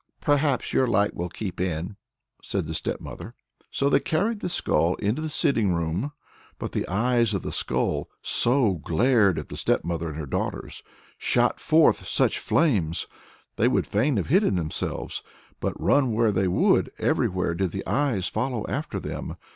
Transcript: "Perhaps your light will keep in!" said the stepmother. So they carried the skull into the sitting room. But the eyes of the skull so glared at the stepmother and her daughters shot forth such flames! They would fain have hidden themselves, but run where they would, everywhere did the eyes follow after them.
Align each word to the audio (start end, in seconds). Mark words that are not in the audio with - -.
"Perhaps 0.19 0.73
your 0.73 0.87
light 0.87 1.13
will 1.13 1.29
keep 1.29 1.61
in!" 1.61 1.95
said 2.41 2.65
the 2.65 2.73
stepmother. 2.73 3.35
So 3.69 3.87
they 3.87 3.99
carried 3.99 4.39
the 4.39 4.49
skull 4.49 4.95
into 4.95 5.21
the 5.21 5.29
sitting 5.29 5.73
room. 5.75 6.11
But 6.57 6.71
the 6.71 6.87
eyes 6.87 7.35
of 7.35 7.43
the 7.43 7.51
skull 7.51 8.09
so 8.23 8.77
glared 8.77 9.37
at 9.37 9.49
the 9.49 9.55
stepmother 9.57 10.09
and 10.09 10.17
her 10.17 10.25
daughters 10.25 10.81
shot 11.19 11.59
forth 11.59 12.07
such 12.07 12.39
flames! 12.39 13.05
They 13.57 13.67
would 13.67 13.85
fain 13.85 14.17
have 14.17 14.25
hidden 14.25 14.55
themselves, 14.55 15.21
but 15.59 15.79
run 15.79 16.13
where 16.13 16.31
they 16.31 16.47
would, 16.47 16.91
everywhere 16.97 17.53
did 17.53 17.69
the 17.69 17.85
eyes 17.85 18.27
follow 18.27 18.65
after 18.65 18.99
them. 18.99 19.35